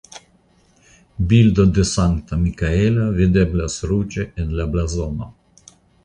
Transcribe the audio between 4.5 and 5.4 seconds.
la blazono.